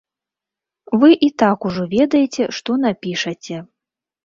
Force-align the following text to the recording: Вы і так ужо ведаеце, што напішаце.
Вы 1.03 1.09
і 1.27 1.29
так 1.43 1.67
ужо 1.69 1.83
ведаеце, 1.95 2.49
што 2.61 2.81
напішаце. 2.89 3.57